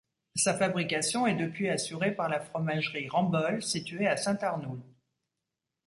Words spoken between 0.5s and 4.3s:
fabrication est depuis assurée par la Fromagerie Rambol, située à